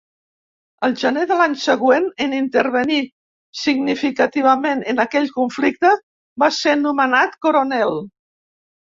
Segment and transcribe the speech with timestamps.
[0.85, 2.97] Al gener de l'any següent en intervenir
[3.63, 5.91] significativament en aquell conflicte
[6.45, 7.95] va ser nomenat coronel.